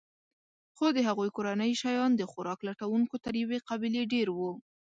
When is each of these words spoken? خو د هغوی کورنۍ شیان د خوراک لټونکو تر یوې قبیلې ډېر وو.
خو 0.75 0.85
د 0.93 0.99
هغوی 1.07 1.29
کورنۍ 1.35 1.71
شیان 1.81 2.11
د 2.15 2.21
خوراک 2.31 2.59
لټونکو 2.67 3.15
تر 3.25 3.33
یوې 3.41 3.59
قبیلې 3.69 4.03
ډېر 4.13 4.27
وو. 4.37 4.51